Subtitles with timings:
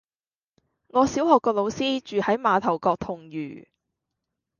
[0.87, 3.67] 我小學個老師住喺馬頭角銅璵